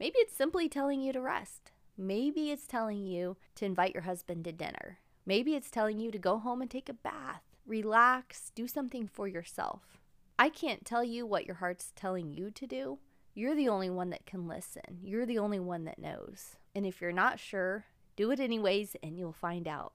Maybe 0.00 0.16
it's 0.18 0.36
simply 0.36 0.68
telling 0.68 1.00
you 1.00 1.12
to 1.12 1.20
rest. 1.20 1.70
Maybe 1.96 2.50
it's 2.50 2.66
telling 2.66 3.06
you 3.06 3.36
to 3.56 3.66
invite 3.66 3.94
your 3.94 4.02
husband 4.02 4.44
to 4.44 4.52
dinner. 4.52 4.98
Maybe 5.24 5.54
it's 5.54 5.70
telling 5.70 6.00
you 6.00 6.10
to 6.10 6.18
go 6.18 6.38
home 6.38 6.60
and 6.60 6.70
take 6.70 6.88
a 6.88 6.94
bath, 6.94 7.42
relax, 7.66 8.50
do 8.54 8.66
something 8.66 9.06
for 9.06 9.28
yourself. 9.28 10.00
I 10.38 10.48
can't 10.48 10.84
tell 10.84 11.04
you 11.04 11.24
what 11.24 11.46
your 11.46 11.56
heart's 11.56 11.92
telling 11.94 12.32
you 12.32 12.50
to 12.50 12.66
do, 12.66 12.98
you're 13.34 13.54
the 13.54 13.68
only 13.68 13.90
one 13.90 14.10
that 14.10 14.26
can 14.26 14.46
listen. 14.46 14.98
You're 15.02 15.26
the 15.26 15.38
only 15.38 15.58
one 15.58 15.84
that 15.84 15.98
knows. 15.98 16.56
And 16.74 16.84
if 16.84 17.00
you're 17.00 17.12
not 17.12 17.38
sure, 17.38 17.86
do 18.16 18.30
it 18.30 18.40
anyways 18.40 18.96
and 19.02 19.18
you'll 19.18 19.32
find 19.32 19.66
out. 19.66 19.92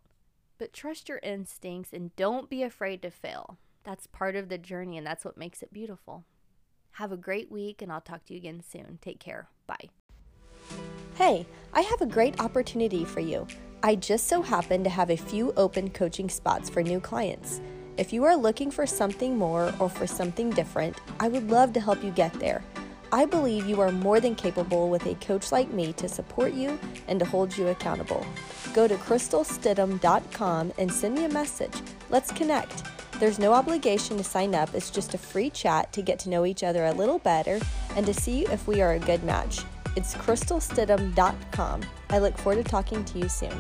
But 0.57 0.73
trust 0.73 1.07
your 1.07 1.19
instincts 1.19 1.93
and 1.93 2.15
don't 2.15 2.49
be 2.49 2.63
afraid 2.63 3.01
to 3.03 3.11
fail. 3.11 3.59
That's 3.83 4.07
part 4.07 4.35
of 4.35 4.49
the 4.49 4.57
journey 4.57 4.97
and 4.97 5.05
that's 5.05 5.23
what 5.23 5.37
makes 5.37 5.61
it 5.61 5.71
beautiful. 5.71 6.25
Have 6.93 7.11
a 7.11 7.17
great 7.17 7.51
week 7.51 7.81
and 7.81 7.91
I'll 7.91 8.01
talk 8.01 8.25
to 8.25 8.33
you 8.33 8.39
again 8.39 8.63
soon. 8.67 8.97
Take 9.01 9.19
care. 9.19 9.49
Bye. 9.67 9.89
Hey, 11.15 11.45
I 11.73 11.81
have 11.81 12.01
a 12.01 12.07
great 12.07 12.39
opportunity 12.39 13.05
for 13.05 13.19
you. 13.19 13.45
I 13.83 13.95
just 13.95 14.27
so 14.27 14.41
happen 14.41 14.83
to 14.83 14.89
have 14.89 15.11
a 15.11 15.17
few 15.17 15.53
open 15.55 15.91
coaching 15.91 16.29
spots 16.29 16.69
for 16.69 16.81
new 16.81 16.99
clients. 16.99 17.61
If 17.97 18.11
you 18.11 18.23
are 18.23 18.35
looking 18.35 18.71
for 18.71 18.87
something 18.87 19.37
more 19.37 19.71
or 19.79 19.89
for 19.89 20.07
something 20.07 20.49
different, 20.49 20.97
I 21.19 21.27
would 21.27 21.49
love 21.51 21.73
to 21.73 21.79
help 21.79 22.03
you 22.03 22.11
get 22.11 22.33
there. 22.33 22.63
I 23.11 23.25
believe 23.25 23.67
you 23.67 23.79
are 23.81 23.91
more 23.91 24.19
than 24.19 24.35
capable 24.35 24.89
with 24.89 25.05
a 25.05 25.15
coach 25.15 25.51
like 25.51 25.71
me 25.71 25.93
to 25.93 26.09
support 26.09 26.53
you 26.53 26.77
and 27.07 27.19
to 27.19 27.25
hold 27.25 27.57
you 27.57 27.67
accountable. 27.67 28.25
Go 28.73 28.87
to 28.87 28.95
crystalstidham.com 28.95 30.73
and 30.77 30.91
send 30.91 31.15
me 31.15 31.25
a 31.25 31.29
message. 31.29 31.73
Let's 32.09 32.31
connect. 32.31 32.83
There's 33.19 33.39
no 33.39 33.53
obligation 33.53 34.17
to 34.17 34.23
sign 34.23 34.53
up, 34.53 34.75
it's 34.75 34.91
just 34.91 35.13
a 35.13 35.17
free 35.17 35.49
chat 35.49 35.91
to 35.93 36.01
get 36.03 36.19
to 36.19 36.29
know 36.29 36.45
each 36.45 36.63
other 36.63 36.85
a 36.85 36.93
little 36.93 37.17
better 37.19 37.59
and 37.95 38.05
to 38.05 38.13
see 38.13 38.45
if 38.45 38.67
we 38.67 38.81
are 38.81 38.93
a 38.93 38.99
good 38.99 39.23
match. 39.23 39.61
It's 39.95 40.13
crystalstidham.com. 40.13 41.81
I 42.11 42.19
look 42.19 42.37
forward 42.37 42.63
to 42.63 42.69
talking 42.69 43.03
to 43.05 43.19
you 43.19 43.27
soon. 43.27 43.59